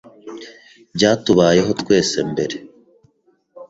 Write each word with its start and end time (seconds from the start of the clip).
Byatubayeho 0.95 1.71
twese 1.81 2.15
mbere. 2.31 2.55